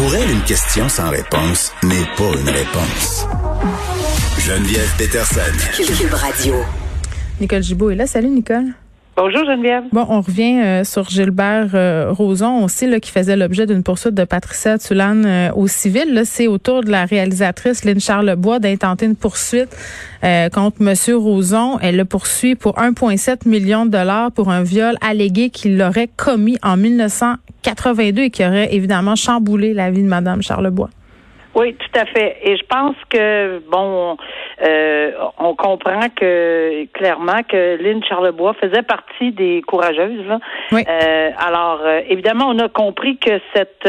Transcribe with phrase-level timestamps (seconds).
[0.00, 3.26] Pour elle, une question sans réponse n'est pas une réponse.
[4.38, 5.40] Geneviève Peterson.
[5.76, 6.54] Cube Radio.
[7.38, 8.06] Nicole Gibault est là.
[8.06, 8.72] Salut, Nicole.
[9.22, 9.84] Bonjour Geneviève.
[9.92, 14.14] Bon, on revient euh, sur Gilbert euh, Rozon aussi, là, qui faisait l'objet d'une poursuite
[14.14, 16.14] de Patricia Tulane euh, au civil.
[16.14, 19.76] Là, c'est autour de la réalisatrice Lynn Charlebois d'intenter une poursuite
[20.54, 21.78] contre Monsieur Rozon.
[21.82, 26.56] Elle le poursuit pour 1,7 million de dollars pour un viol allégué qu'il aurait commis
[26.62, 30.88] en 1982 et qui aurait évidemment chamboulé la vie de Madame Charlebois.
[31.60, 32.38] Oui, tout à fait.
[32.42, 34.16] Et je pense que bon,
[34.66, 40.26] euh, on comprend que clairement que Lynn Charlebois faisait partie des courageuses.
[40.26, 40.38] Là.
[40.72, 40.82] Oui.
[40.88, 43.86] Euh, alors euh, évidemment, on a compris que cette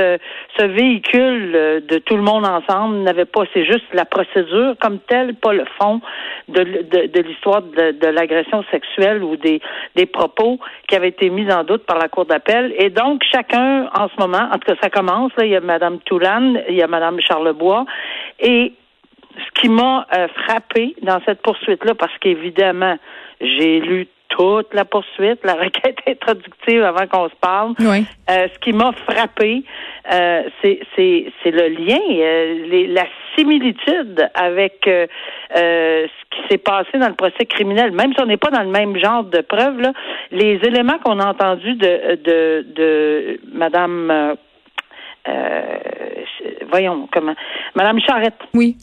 [0.57, 1.52] ce véhicule
[1.88, 5.63] de tout le monde ensemble n'avait pas, c'est juste la procédure comme telle, pas le
[5.80, 6.02] fond
[6.49, 9.61] de, de, de l'histoire de, de l'agression sexuelle ou des
[9.95, 12.73] des propos qui avaient été mis en doute par la cour d'appel.
[12.77, 15.61] Et donc chacun en ce moment, en tout cas ça commence là, il y a
[15.61, 17.85] Madame Toulane, il y a Madame Charlebois bois.
[18.39, 18.73] Et
[19.38, 22.97] ce qui m'a euh, frappé dans cette poursuite-là, parce qu'évidemment,
[23.39, 27.73] j'ai lu toute la poursuite, la requête introductive avant qu'on se parle.
[27.80, 28.05] Oui.
[28.30, 29.63] Euh, ce qui m'a frappé,
[30.11, 33.05] euh, c'est le lien, la
[33.36, 35.97] similitude avec ce
[36.30, 37.91] qui s'est passé dans le procès criminel.
[37.91, 39.91] Même si on n'est pas dans le même genre de preuves, là,
[40.31, 44.38] les éléments qu'on a entendus de, de, de Madame
[45.27, 45.77] euh,
[46.69, 47.36] voyons comment,
[47.75, 48.39] Madame Charrette.
[48.53, 48.77] Oui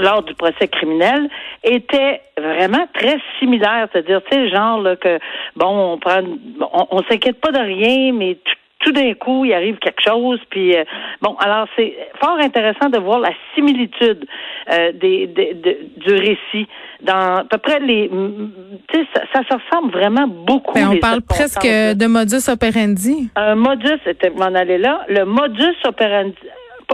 [0.00, 1.28] lors du procès criminel
[1.64, 5.18] était vraiment très similaire, c'est-à-dire tu sais genre là, que
[5.56, 6.20] bon on prend
[6.60, 10.40] on, on s'inquiète pas de rien mais tout tout d'un coup, il arrive quelque chose.
[10.50, 10.84] Puis euh,
[11.20, 14.26] bon, alors c'est fort intéressant de voir la similitude
[14.72, 16.68] euh, des, du récit
[17.02, 18.08] dans à peu près les.
[18.08, 20.74] Tu sais, ça, ça, se ressemble vraiment beaucoup.
[20.74, 23.30] Ben, on parle presque de modus operandi.
[23.36, 25.04] Un modus, c'était m'en aller là.
[25.08, 26.34] Le modus operandi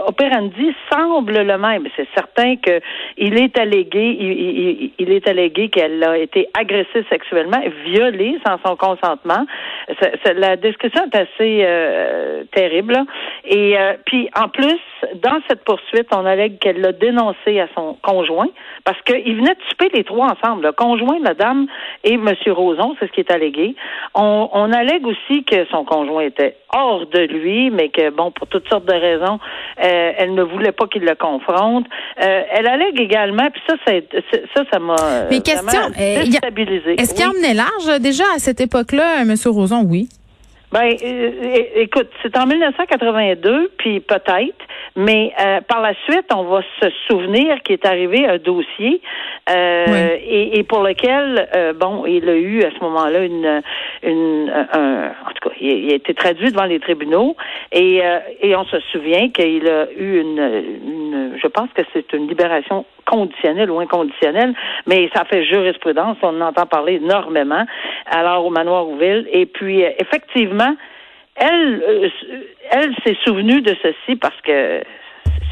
[0.03, 1.87] operandi semble le même.
[1.97, 2.81] C'est certain que
[3.17, 8.77] il est allégué, il, il, est allégué qu'elle a été agressée sexuellement, violée sans son
[8.77, 9.47] consentement.
[10.37, 12.99] la description est assez euh, terrible.
[13.45, 14.81] Et euh, puis en plus,
[15.23, 18.49] dans cette poursuite, on allègue qu'elle l'a dénoncé à son conjoint
[18.85, 21.67] parce qu'ils venaient de souper les trois ensemble, le conjoint, la dame
[22.03, 23.75] et Monsieur Roson, c'est ce qui est allégué.
[24.15, 28.47] On, on allègue aussi que son conjoint était hors de lui, mais que bon, pour
[28.49, 29.39] toutes sortes de raisons,
[29.83, 31.87] euh, elle ne voulait pas qu'il le confronte.
[32.23, 37.01] Euh, elle allègue également, puis ça, ça, ça m'a vraiment euh, déstabilisé.
[37.01, 39.35] Est-ce qu'il emmenait large déjà à cette époque-là, M.
[39.47, 39.85] Roson?
[39.89, 40.09] Oui.
[40.73, 40.91] Ben,
[41.77, 44.59] écoute, c'est en 1982, puis peut-être,
[44.97, 45.33] mais
[45.69, 49.01] par la suite, on va se souvenir qu'il est arrivé un dossier
[49.49, 53.63] et, pour lequel, bon, il a eu à ce moment-là une,
[54.03, 57.37] une, un, en tout cas, il, a été traduit devant les tribunaux
[57.73, 58.03] et,
[58.41, 61.05] et on se souvient qu'il a eu une, une
[61.43, 64.55] je pense que c'est une libération conditionnelle ou inconditionnelle,
[64.87, 67.65] mais ça fait jurisprudence, on en entend parler énormément,
[68.07, 69.29] alors au manoir Rouville.
[69.31, 70.75] Et puis, effectivement,
[71.37, 72.09] elle, euh,
[72.71, 74.83] elle s'est souvenue de ceci parce que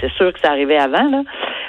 [0.00, 1.22] c'est sûr que ça arrivait avant, là.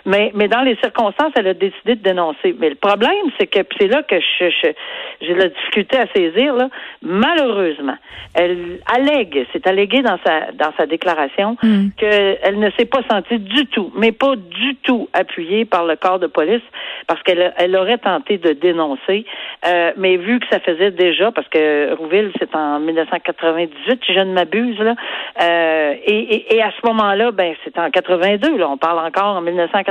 [0.06, 2.56] Mais, mais dans les circonstances, elle a décidé de dénoncer.
[2.60, 4.74] Mais le problème, c'est que c'est là que je,
[5.22, 6.70] j'ai la difficulté à saisir, là.
[7.02, 7.96] Malheureusement,
[8.36, 11.90] elle allègue, c'est allégué dans sa dans sa déclaration mm.
[11.98, 16.20] qu'elle ne s'est pas sentie du tout, mais pas du tout appuyée par le corps
[16.20, 16.62] de police
[17.08, 19.26] parce qu'elle elle aurait tenté de dénoncer,
[19.68, 24.20] euh, mais vu que ça faisait déjà, parce que Rouville, c'est en 1998, si je
[24.20, 24.96] ne m'abuse, là,
[25.42, 29.36] euh, et, et, et, à ce moment-là, ben c'est en 82, là, on parle encore
[29.36, 29.42] en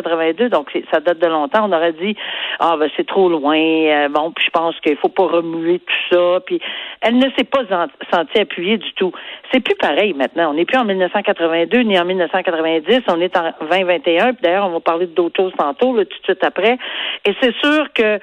[0.03, 1.69] 1982 donc ça date de longtemps.
[1.69, 2.17] On aurait dit
[2.59, 3.57] ah ben c'est trop loin.
[3.57, 6.41] Euh, bon, puis je pense qu'il faut pas remuer tout ça.
[6.47, 6.61] Puis
[7.01, 7.63] elle ne s'est pas
[8.13, 9.13] sentie appuyée du tout.
[9.53, 10.51] C'est plus pareil maintenant.
[10.51, 13.01] On n'est plus en 1982 ni en 1990.
[13.09, 14.35] On est en 2021.
[14.35, 16.79] Puis d'ailleurs, on va parler d'autres choses tantôt, tout de suite après.
[17.27, 18.19] Et c'est sûr que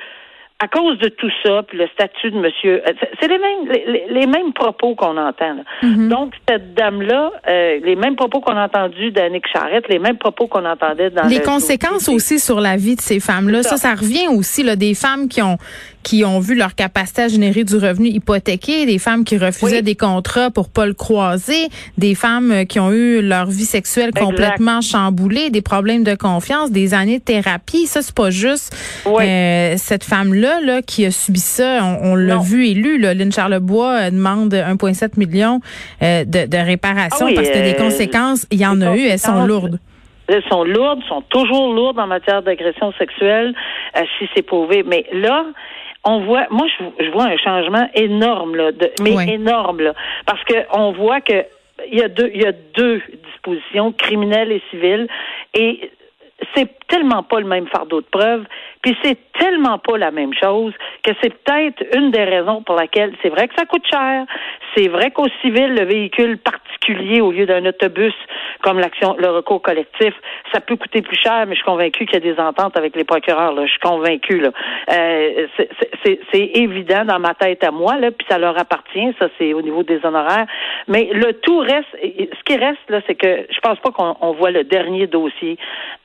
[0.62, 4.28] à cause de tout ça, puis le statut de monsieur, euh, c'est les mêmes les,
[4.28, 5.56] mêmes propos qu'on entend.
[5.82, 6.10] Mm-hmm.
[6.10, 10.48] Donc cette dame-là, euh, les mêmes propos qu'on a entendus d'Annick Charrette, les mêmes propos
[10.48, 13.64] qu'on entendait dans les conséquences aussi sur la vie de ces femmes-là.
[13.64, 13.78] Ça.
[13.78, 15.58] ça, revient aussi là des femmes qui ont
[16.04, 19.96] qui ont vu leur capacité à générer du revenu hypothéqué, des femmes qui refusaient des
[19.96, 21.68] contrats pour pas le croiser,
[21.98, 26.72] des femmes euh, qui ont eu leur vie sexuelle complètement chamboulée, des problèmes de confiance,
[26.72, 27.86] des années de thérapie.
[27.86, 28.76] Ça, c'est pas juste
[29.08, 31.84] euh, cette femme-là là, qui a subi ça.
[32.02, 32.98] On, l'a vu et lu.
[32.98, 33.14] Là.
[33.14, 35.60] Lynn Charlebois euh, demande 1,7 million
[36.02, 39.46] de, de réparation ah parce que des conséquences, il y en a eu, elles sont
[39.46, 39.80] lourdes.
[40.28, 43.54] Elles sont lourdes, sont toujours lourdes en matière d'agression sexuelle,
[44.18, 44.84] si c'est prouvé.
[44.86, 45.46] Mais là,
[46.04, 46.66] on voit, moi,
[47.00, 49.94] je, vois un changement énorme, là, de, mais énorme, là,
[50.26, 51.46] parce que on voit que
[51.92, 53.02] il y a deux, il y a deux
[53.32, 55.08] dispositions, criminelles et civiles,
[55.54, 55.92] et
[56.56, 58.46] c'est tellement pas le même fardeau de preuve,
[58.82, 60.74] puis c'est tellement pas la même chose
[61.04, 64.26] que c'est peut-être une des raisons pour laquelle c'est vrai que ça coûte cher,
[64.76, 68.14] c'est vrai qu'au civil, le véhicule particulier au lieu d'un autobus,
[68.62, 70.14] comme l'action, le recours collectif,
[70.52, 72.96] ça peut coûter plus cher, mais je suis convaincu qu'il y a des ententes avec
[72.96, 73.54] les procureurs.
[73.54, 73.66] Là.
[73.66, 74.40] Je suis convaincu.
[74.40, 74.50] Là.
[74.92, 75.48] Euh,
[76.04, 79.14] c'est évident dans ma tête à moi, là, puis ça leur appartient.
[79.20, 80.48] Ça, c'est au niveau des honoraires.
[80.88, 81.88] Mais le tout reste.
[82.02, 85.58] Ce qui reste là, c'est que je pense pas qu'on voit le dernier dossier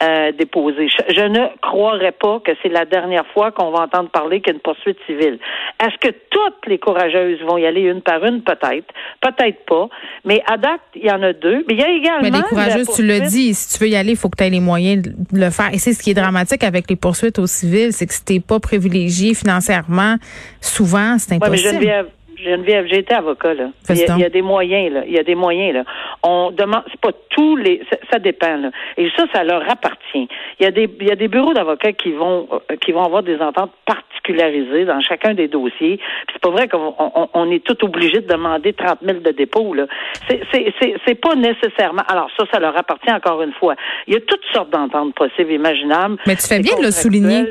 [0.03, 0.89] euh, déposé.
[0.89, 4.99] Je, ne croirais pas que c'est la dernière fois qu'on va entendre parler qu'une poursuite
[5.07, 5.39] civile.
[5.83, 8.43] Est-ce que toutes les courageuses vont y aller une par une?
[8.43, 8.93] Peut-être.
[9.21, 9.89] Peut-être pas.
[10.25, 11.65] Mais à date, il y en a deux.
[11.69, 12.44] Mais il y a également.
[12.49, 14.61] Courageuses, tu le dis, si tu veux y aller, il faut que tu aies les
[14.61, 15.73] moyens de le faire.
[15.73, 18.41] Et c'est ce qui est dramatique avec les poursuites au civil, c'est que si t'es
[18.41, 20.17] pas privilégié financièrement,
[20.61, 22.07] souvent, c'est impossible.
[22.45, 23.71] Geneviève, j'ai été avocat là.
[23.89, 25.03] Il y, a, des moyens là.
[25.07, 25.85] Il y a des moyens là.
[26.23, 28.71] On demande, c'est pas tous les, ça, dépend là.
[28.97, 30.29] Et ça, ça leur appartient.
[30.61, 33.05] Il y a des, il y a des bureaux d'avocats qui vont, euh, qui vont
[33.05, 35.97] avoir des ententes particularisées dans chacun des dossiers.
[35.97, 36.95] Puis c'est pas vrai qu'on
[37.35, 39.87] on, est tout obligé de demander 30 000 de dépôt là.
[40.29, 42.03] C'est, c'est, c'est, c'est pas nécessairement.
[42.09, 43.75] Alors ça, ça leur appartient encore une fois.
[44.07, 46.17] Il y a toutes sortes d'ententes possibles, imaginables.
[46.27, 47.45] Mais tu fais bien de le souligner.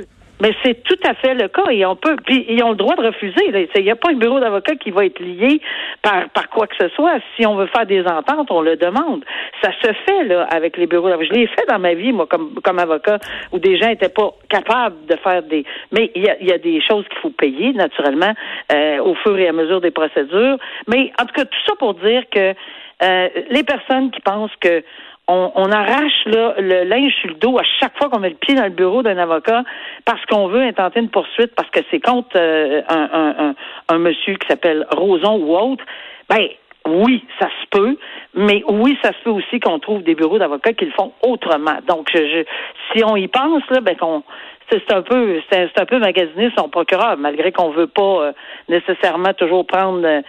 [0.44, 2.98] Mais c'est tout à fait le cas et on peut, puis ils ont le droit
[2.98, 3.70] de refuser.
[3.76, 5.62] Il n'y a pas un bureau d'avocat qui va être lié
[6.02, 7.14] par, par quoi que ce soit.
[7.38, 9.24] Si on veut faire des ententes, on le demande.
[9.62, 11.30] Ça se fait là avec les bureaux d'avocat.
[11.32, 13.20] Je l'ai fait dans ma vie, moi, comme, comme avocat,
[13.54, 15.64] où des gens n'étaient pas capables de faire des.
[15.94, 18.34] Mais il y a, y a des choses qu'il faut payer, naturellement,
[18.74, 20.58] euh, au fur et à mesure des procédures.
[20.88, 22.54] Mais en tout cas, tout ça pour dire que
[23.02, 24.84] euh, les personnes qui pensent que
[25.28, 28.64] on, arrache le linge sur le dos à chaque fois qu'on met le pied dans
[28.64, 29.64] le bureau d'un avocat
[30.06, 33.56] parce qu'on veut intenter une poursuite parce que c'est contre euh, un,
[33.90, 35.84] un, monsieur qui s'appelle Roson ou autre.
[36.30, 36.48] Ben
[36.86, 37.98] oui, ça se peut,
[38.34, 41.78] mais oui, ça se peut aussi qu'on trouve des bureaux d'avocats qui le font autrement.
[41.88, 42.44] Donc, je,
[42.92, 44.24] si on y pense, là, ben qu'on
[44.70, 48.32] c'est un peu c'est un peu magasiner son procureur, malgré qu'on veut pas euh,
[48.70, 50.22] nécessairement toujours prendre euh,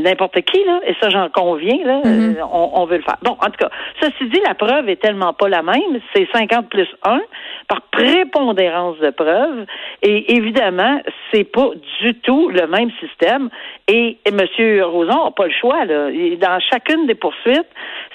[0.00, 2.38] n'importe qui, là, et ça j'en conviens, là, mm-hmm.
[2.38, 3.18] euh, on, veut le faire.
[3.22, 6.68] Bon, en tout cas, ceci dit, la preuve est tellement pas la même, c'est 50
[6.68, 7.20] plus 1
[7.68, 9.66] par prépondérance de preuve,
[10.02, 11.00] et évidemment,
[11.32, 13.48] c'est pas du tout le même système,
[13.88, 14.82] et, et M.
[14.84, 16.10] Roson n'a pas le choix, là.
[16.40, 17.68] Dans chacune des poursuites,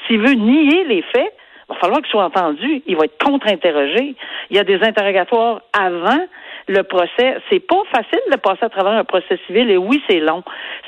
[0.05, 1.33] s'il veut nier les faits,
[1.69, 2.81] il va falloir qu'il soit entendu.
[2.87, 4.15] Il va être contre-interrogé.
[4.49, 6.19] Il y a des interrogatoires avant
[6.67, 7.37] le procès.
[7.49, 9.69] C'est pas facile de passer à travers un procès civil.
[9.69, 10.43] Et oui, c'est long.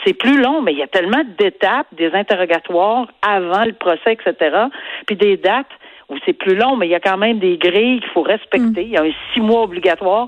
[0.06, 4.68] C'est plus long, mais il y a tellement d'étapes, des interrogatoires avant le procès, etc.
[5.06, 5.68] Puis des dates
[6.10, 8.82] où c'est plus long, mais il y a quand même des grilles qu'il faut respecter.
[8.82, 8.88] Mm.
[8.88, 10.28] Il y a un six mois obligatoire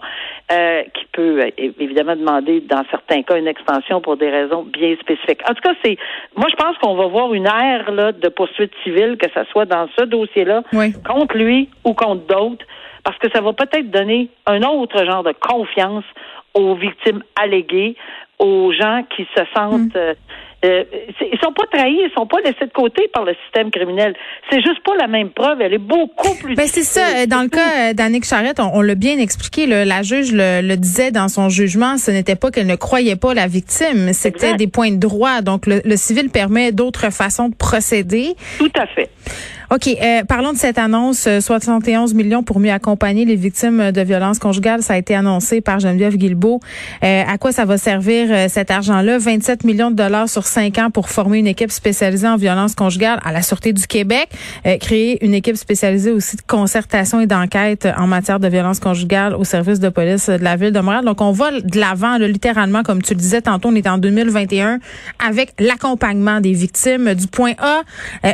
[0.52, 5.42] euh, peut euh, évidemment demander dans certains cas une extension pour des raisons bien spécifiques.
[5.50, 5.98] En tout cas, c'est
[6.36, 9.66] moi je pense qu'on va voir une ère là, de poursuite civile, que ce soit
[9.66, 10.64] dans ce dossier-là,
[11.06, 12.66] contre lui ou contre d'autres,
[13.04, 16.06] parce que ça va peut-être donner un autre genre de confiance
[16.54, 17.96] aux victimes alléguées,
[18.40, 19.98] aux gens qui se sentent mm.
[19.98, 20.14] euh,
[20.64, 20.84] euh,
[21.20, 24.16] ils sont pas trahis, ils sont pas laissés de côté par le système criminel.
[24.50, 26.56] C'est juste pas la même preuve, elle est beaucoup plus.
[26.56, 27.26] Ben c'est ça.
[27.26, 29.66] Dans le cas euh, d'Annick Charrette, on, l'a bien expliqué.
[29.66, 33.48] la juge le, disait dans son jugement, ce n'était pas qu'elle ne croyait pas la
[33.48, 35.42] victime, c'était des points de droit.
[35.42, 38.36] Donc le, le civil permet d'autres façons de procéder.
[38.60, 39.10] Tout à fait.
[39.74, 39.88] OK.
[39.88, 41.30] Euh, parlons de cette annonce.
[41.40, 44.84] 71 euh, millions pour mieux accompagner les victimes de violences conjugales.
[44.84, 46.60] Ça a été annoncé par Geneviève Guilbeault.
[47.06, 49.18] Euh, à quoi ça va servir euh, cet argent-là?
[49.18, 53.22] 27 millions de dollars sur cinq ans pour former une équipe spécialisée en violences conjugales
[53.24, 54.28] à la Sûreté du Québec.
[54.82, 59.46] créer une équipe spécialisée aussi de concertation et d'enquête en matière de violences conjugales au
[59.46, 61.06] service de police de la ville de Montréal.
[61.06, 64.80] Donc, on va de l'avant, littéralement, comme tu le disais tantôt, on est en 2021
[65.26, 67.84] avec l'accompagnement des victimes du point A,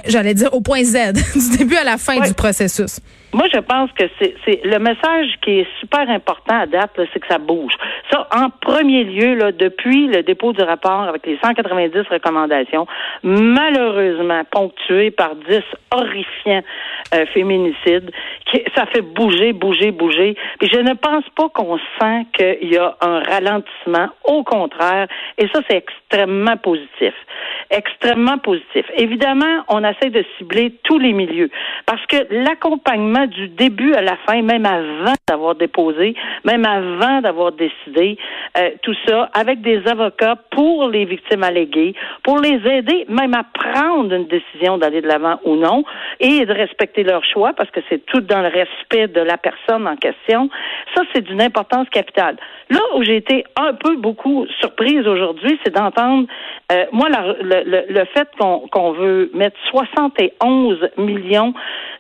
[0.08, 3.00] j'allais dire au point Z du début à la fin du processus.
[3.34, 7.28] Moi, je pense que c'est le message qui est super important à date, c'est que
[7.28, 7.74] ça bouge.
[8.10, 12.88] Ça, en premier lieu, là, depuis le dépôt du rapport avec les 190 recommandations,
[13.24, 16.64] malheureusement ponctuées par 10 horrifiants
[17.14, 18.12] euh, féminicides,
[18.50, 20.38] qui, ça fait bouger, bouger, bouger.
[20.62, 24.08] Et je ne pense pas qu'on sent qu'il y a un ralentissement.
[24.24, 25.08] Au contraire,
[25.38, 27.14] et ça, c'est extrêmement positif.
[27.70, 28.86] Extrêmement positif.
[28.96, 31.50] Évidemment, on essaie de cibler tous les milieux.
[31.86, 37.52] Parce que l'accompagnement du début à la fin, même avant d'avoir déposé, même avant d'avoir
[37.52, 38.18] décidé,
[38.58, 41.94] euh, tout ça, avec des avocats pour les victimes alléguées,
[42.24, 45.84] pour les aider même à prendre une décision d'aller de l'avant ou non,
[46.22, 49.88] et de respecter leur choix, parce que c'est tout dans le respect de la personne
[49.88, 50.50] en question.
[50.96, 52.38] Ça, c'est d'une importance capitale.
[52.70, 56.28] Là où j'ai été un peu beaucoup surprise aujourd'hui, c'est d'entendre,
[56.72, 58.28] euh, moi, le, le, fait
[58.72, 61.54] qu'on veut mettre 71 millions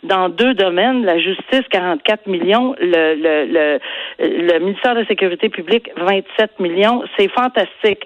[0.03, 3.79] dans deux domaines, la justice 44 millions, le, le,
[4.19, 8.05] le, ministère de la Sécurité publique 27 millions, c'est fantastique.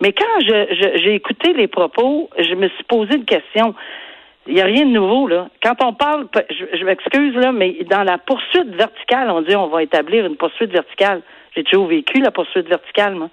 [0.00, 3.74] Mais quand je, j'ai écouté les propos, je me suis posé une question.
[4.46, 5.48] Il n'y a rien de nouveau, là.
[5.62, 9.66] Quand on parle, je, je m'excuse, là, mais dans la poursuite verticale, on dit on
[9.66, 11.20] va établir une poursuite verticale.
[11.54, 13.30] J'ai toujours vécu la poursuite verticale, moi.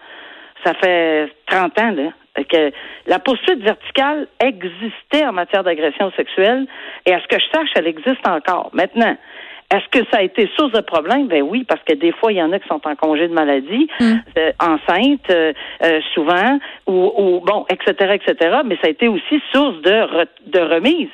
[0.63, 2.11] Ça fait 30 ans, là
[2.43, 2.71] que
[3.05, 6.67] la poursuite verticale existait en matière d'agression sexuelle
[7.05, 8.69] et à ce que je sache, elle existe encore.
[8.73, 9.15] Maintenant,
[9.73, 11.27] est-ce que ça a été source de problème?
[11.27, 13.33] Ben oui, parce que des fois, il y en a qui sont en congé de
[13.33, 14.13] maladie, mm.
[14.37, 15.51] euh, enceintes, euh,
[15.83, 18.59] euh, souvent, ou, ou, bon, etc., etc.
[18.65, 21.09] Mais ça a été aussi source de, de remise.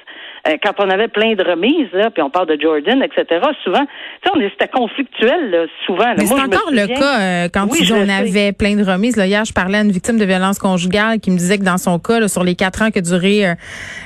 [0.46, 3.86] Euh, quand on avait plein de remises, là, puis on parle de Jordan, etc., souvent,
[4.22, 6.14] tu sais, c'était conflictuel, là, souvent.
[6.18, 9.16] Mais c'est encore le cas euh, quand on avait plein de remises.
[9.16, 11.78] Là, hier, je parlais à une victime de violence conjugale qui me disait que dans
[11.78, 13.56] son cas, là, sur les quatre ans que duraient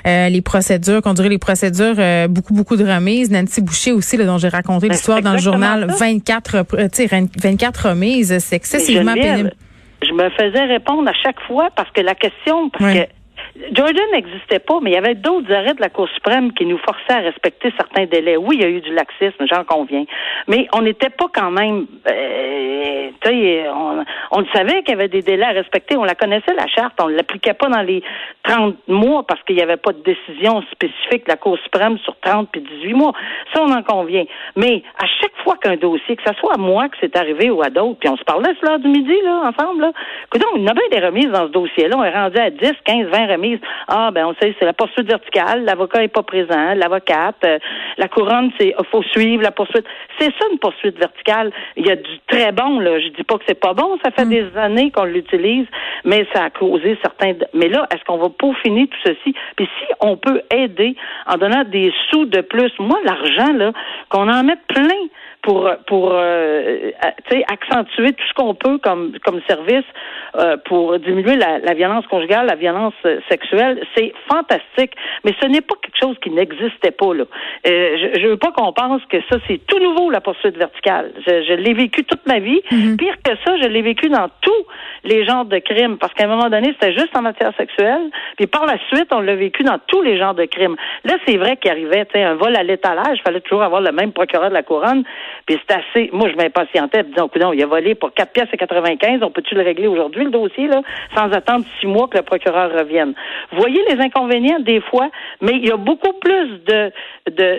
[0.06, 1.96] euh, les procédures, qu'ont duré les procédures,
[2.30, 3.32] beaucoup, beaucoup de remises.
[3.32, 6.66] Nancy Boucher aussi, là, dont j'ai raconté ben, l'histoire dans le journal, 24,
[7.42, 9.54] 24 remises, c'est excessivement pénible.
[10.04, 13.17] Je me faisais répondre à chaque fois parce que la question, parce que
[13.72, 16.78] Jordan n'existait pas, mais il y avait d'autres arrêts de la Cour suprême qui nous
[16.78, 18.38] forçaient à respecter certains délais.
[18.38, 20.06] Oui, il y a eu du laxisme, j'en conviens.
[20.48, 21.88] Mais on n'était pas quand même...
[22.08, 25.98] Euh, on, on le savait qu'il y avait des délais à respecter.
[25.98, 26.94] On la connaissait, la charte.
[27.02, 28.04] On ne l'appliquait pas dans les
[28.44, 32.18] 30 mois parce qu'il n'y avait pas de décision spécifique de la Cour suprême sur
[32.22, 33.14] 30 puis 18 mois.
[33.54, 34.26] Ça, on en convient.
[34.56, 37.62] Mais à chaque fois qu'un dossier, que ce soit à moi que c'est arrivé ou
[37.62, 39.92] à d'autres, puis on se parlait cela du midi, là, ensemble, là.
[40.36, 41.98] Il y a bien des remises dans ce dossier-là.
[41.98, 43.47] On est rendu à 10, 15, 20 remises
[43.88, 47.60] ah, ben, on sait, c'est la poursuite verticale, l'avocat est pas présent, l'avocate, euh,
[47.98, 49.86] la couronne, c'est, faut suivre la poursuite.
[50.20, 51.52] C'est ça, une poursuite verticale.
[51.76, 53.00] Il y a du très bon, là.
[53.00, 54.30] Je dis pas que c'est pas bon, ça fait mm.
[54.30, 55.68] des années qu'on l'utilise,
[56.06, 59.36] mais ça a causé certains, mais là, est-ce qu'on va peaufiner tout ceci?
[59.56, 60.96] Puis si on peut aider
[61.28, 63.72] en donnant des sous de plus, moi, l'argent, là,
[64.10, 65.08] qu'on en mette plein
[65.48, 66.92] pour pour euh,
[67.48, 69.86] accentuer tout ce qu'on peut comme comme service
[70.36, 74.92] euh, pour diminuer la, la, violence conjugale, la violence euh, sexuelle, c'est fantastique.
[75.24, 77.24] Mais ce n'est pas quelque chose qui n'existait pas là.
[77.66, 81.14] Euh, je, je veux pas qu'on pense que ça c'est tout nouveau la poursuite verticale.
[81.26, 82.62] Je, je l'ai vécu toute ma vie.
[82.70, 82.98] Mm-hmm.
[82.98, 84.66] Pire que ça, je l'ai vécu dans tous
[85.06, 88.10] les genres de crimes parce qu'à un moment donné c'était juste en matière sexuelle.
[88.36, 90.76] Puis par la suite on l'a vécu dans tous les genres de crimes.
[91.06, 94.12] Là c'est vrai qu'il arrivait un vol à l'étalage, il fallait toujours avoir le même
[94.12, 95.04] procureur de la couronne.
[95.46, 96.10] Puis c'est assez.
[96.14, 99.22] Moi, je m'impatientais, disons, non, il a volé pour 4 pièces et 95.
[99.22, 100.82] On peut-tu le régler aujourd'hui, le dossier, là,
[101.16, 103.14] sans attendre six mois que le procureur revienne?
[103.52, 105.10] Vous voyez les inconvénients des fois,
[105.42, 106.92] mais il y a beaucoup plus de,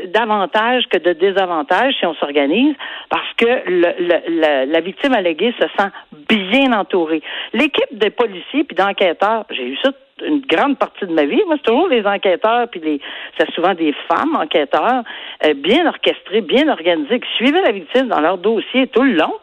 [0.06, 2.74] d'avantages que de désavantages si on s'organise,
[3.08, 5.90] parce que le, la victime alléguée se sent
[6.28, 7.22] bien entourée.
[7.52, 9.90] L'équipe de policiers puis d'enquêteurs, j'ai eu ça
[10.24, 11.40] une grande partie de ma vie.
[11.46, 13.00] Moi, c'est toujours les enquêteurs, puis les,
[13.38, 15.02] c'est souvent des femmes enquêteurs,
[15.44, 19.34] euh, bien orchestrés, bien organisés, qui suivaient la victime dans leur dossier tout le long.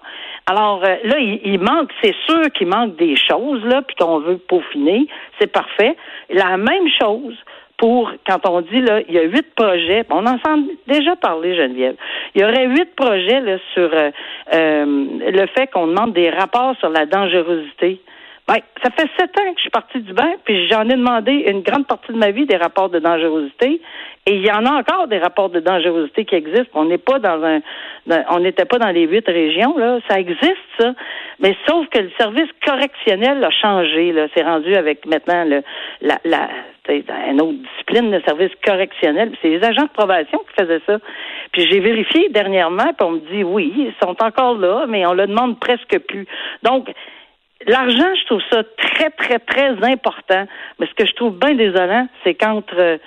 [0.48, 4.38] Alors euh, là, il, manque, c'est sûr qu'il manque des choses là, puis qu'on veut
[4.38, 5.08] peaufiner.
[5.40, 5.96] C'est parfait.
[6.30, 7.36] La même chose
[7.78, 10.06] pour quand on dit là, il y a huit projets.
[10.10, 11.96] On en a déjà parlé, Geneviève.
[12.36, 14.12] Il y aurait huit projets là, sur euh,
[14.54, 18.00] le fait qu'on demande des rapports sur la dangerosité
[18.48, 21.32] ben, ça fait sept ans que je suis partie du bain, puis j'en ai demandé
[21.32, 23.82] une grande partie de ma vie des rapports de dangerosité.
[24.28, 26.70] Et il y en a encore des rapports de dangerosité qui existent.
[26.74, 27.62] On n'est pas dans un,
[28.30, 30.00] on n'était pas dans les huit régions là.
[30.08, 30.94] Ça existe ça,
[31.40, 34.12] mais sauf que le service correctionnel a changé.
[34.12, 35.64] Là, c'est rendu avec maintenant le,
[36.02, 36.50] la, la
[36.88, 39.32] une autre discipline, le service correctionnel.
[39.42, 41.00] C'est les agents de probation qui faisaient ça.
[41.52, 45.14] Puis j'ai vérifié dernièrement, puis on me dit oui, ils sont encore là, mais on
[45.14, 46.28] le demande presque plus.
[46.64, 46.90] Donc
[47.68, 50.46] L'argent, je trouve ça très, très, très important.
[50.80, 52.98] Mais ce que je trouve bien désolant, c'est qu'entre euh,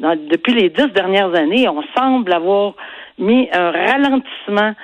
[0.00, 2.74] depuis les dix dernières années, on semble avoir
[3.18, 4.74] mis un ralentissement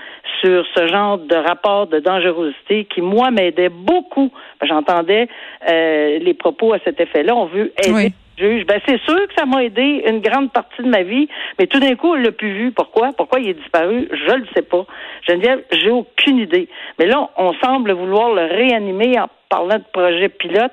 [0.41, 4.31] sur ce genre de rapport de dangerosité qui, moi, m'aidait beaucoup.
[4.63, 5.29] J'entendais
[5.69, 7.35] euh, les propos à cet effet-là.
[7.35, 8.67] On veut aider juge.
[8.67, 11.29] Ben, c'est sûr que ça m'a aidé une grande partie de ma vie,
[11.59, 12.73] mais tout d'un coup, on l'a plus vu.
[12.73, 13.13] Pourquoi?
[13.17, 14.09] Pourquoi il est disparu?
[14.11, 14.85] Je le sais pas.
[15.29, 16.69] Geneviève, j'ai aucune idée.
[16.99, 20.73] Mais là, on semble vouloir le réanimer en parlant de projet pilote.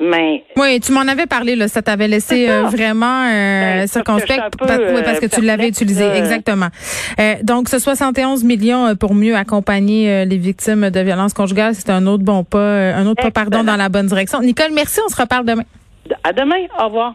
[0.00, 4.56] Mais oui, tu m'en avais parlé là, ça t'avait laissé euh, vraiment euh, ben, circonspect
[4.56, 6.68] parce, oui, parce que tu l'avais utilisé exactement.
[7.18, 12.06] Euh, donc ce 71 millions pour mieux accompagner les victimes de violences conjugales, c'est un
[12.06, 14.40] autre bon pas, un autre pas pardon dans la bonne direction.
[14.40, 15.64] Nicole, merci, on se reparle demain.
[16.24, 17.14] À demain, au revoir.